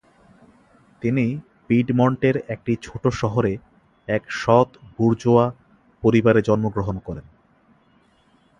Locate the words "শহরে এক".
3.11-4.23